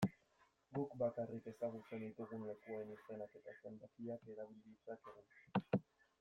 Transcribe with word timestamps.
Guk 0.77 0.95
bakarrik 1.01 1.49
ezagutzen 1.51 2.01
ditugun 2.05 2.47
lekuen 2.47 2.91
izenak 2.95 3.37
eta 3.43 3.55
zenbakiak 3.61 4.27
erabil 4.35 4.65
ditzakegu. 4.71 5.85